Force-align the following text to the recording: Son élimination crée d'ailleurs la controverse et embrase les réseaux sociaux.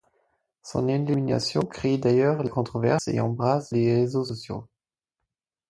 Son 0.63 0.87
élimination 0.87 1.61
crée 1.61 1.99
d'ailleurs 1.99 2.41
la 2.41 2.49
controverse 2.49 3.07
et 3.07 3.19
embrase 3.19 3.69
les 3.71 3.93
réseaux 3.93 4.25
sociaux. 4.25 4.67